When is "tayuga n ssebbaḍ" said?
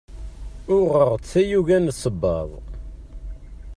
1.31-2.49